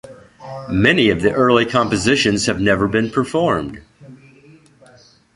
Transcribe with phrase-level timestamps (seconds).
[0.71, 3.83] Many of the early compositions have never been performed.